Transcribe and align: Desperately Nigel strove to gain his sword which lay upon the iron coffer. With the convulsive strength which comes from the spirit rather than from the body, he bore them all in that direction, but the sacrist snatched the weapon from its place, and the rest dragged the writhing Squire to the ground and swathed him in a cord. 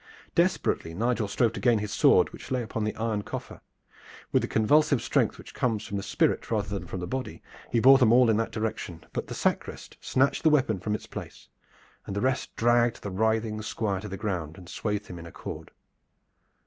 Desperately 0.33 0.95
Nigel 0.95 1.27
strove 1.27 1.53
to 1.53 1.59
gain 1.59 1.77
his 1.77 1.93
sword 1.93 2.33
which 2.33 2.49
lay 2.49 2.63
upon 2.63 2.85
the 2.85 2.95
iron 2.95 3.21
coffer. 3.21 3.61
With 4.31 4.41
the 4.41 4.47
convulsive 4.47 4.99
strength 4.99 5.37
which 5.37 5.53
comes 5.53 5.85
from 5.85 5.95
the 5.95 6.01
spirit 6.01 6.49
rather 6.49 6.69
than 6.69 6.87
from 6.87 7.01
the 7.01 7.05
body, 7.05 7.43
he 7.71 7.79
bore 7.79 7.99
them 7.99 8.11
all 8.11 8.27
in 8.27 8.37
that 8.37 8.51
direction, 8.51 9.05
but 9.13 9.27
the 9.27 9.35
sacrist 9.35 9.97
snatched 10.01 10.41
the 10.41 10.49
weapon 10.49 10.79
from 10.79 10.95
its 10.95 11.05
place, 11.05 11.49
and 12.07 12.15
the 12.15 12.21
rest 12.21 12.55
dragged 12.55 13.03
the 13.03 13.11
writhing 13.11 13.61
Squire 13.61 13.99
to 13.99 14.09
the 14.09 14.17
ground 14.17 14.57
and 14.57 14.67
swathed 14.67 15.05
him 15.05 15.19
in 15.19 15.27
a 15.27 15.31
cord. 15.31 15.69